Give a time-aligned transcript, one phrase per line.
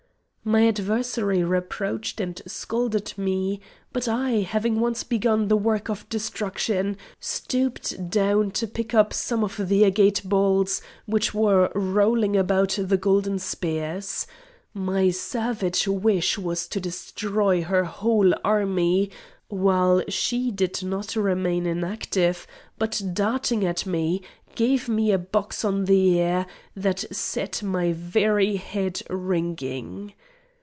[0.43, 3.61] My adversary reproached and scolded me,
[3.93, 9.43] but I, having once begun the work of destruction, stooped down to pick up some
[9.43, 14.25] of the agate balls, which were rolling about the golden spears.
[14.73, 19.11] My savage wish was to destroy her whole army;
[19.47, 22.47] while she did not remain inactive,
[22.79, 24.23] but darting at me
[24.55, 30.13] gave me a box on the ear, that set my very head ringing.